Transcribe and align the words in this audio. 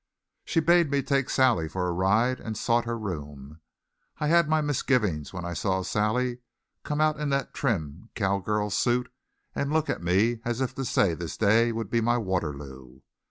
She 0.45 0.59
bade 0.61 0.89
me 0.89 1.03
take 1.03 1.29
Sally 1.29 1.69
for 1.69 1.87
a 1.87 1.91
ride 1.91 2.39
and 2.39 2.57
sought 2.57 2.85
her 2.85 2.97
room. 2.97 3.61
I 4.17 4.29
had 4.29 4.49
my 4.49 4.59
misgivings 4.59 5.31
when 5.31 5.45
I 5.45 5.53
saw 5.53 5.83
Sally 5.83 6.39
come 6.81 6.99
out 6.99 7.19
in 7.19 7.29
that 7.29 7.53
trim 7.53 8.09
cowgirl 8.15 8.71
suit 8.71 9.11
and 9.53 9.71
look 9.71 9.91
at 9.91 10.01
me 10.01 10.39
as 10.43 10.59
if 10.59 10.73
to 10.73 10.85
say 10.85 11.13
this 11.13 11.37
day 11.37 11.71
would 11.71 11.91
be 11.91 12.01
my 12.01 12.17
Waterloo. 12.17 13.01